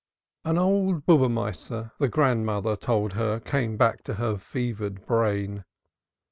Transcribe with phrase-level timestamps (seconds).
[0.43, 5.63] An old Maaseh the grandmother had told her came back to her fevered brain.